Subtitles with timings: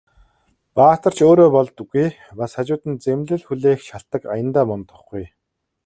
[0.79, 2.07] Баатар ч өөрөө болдоггүй,
[2.39, 5.23] бас хажууд нь зэмлэл хүлээх шалтаг аяндаа мундахгүй.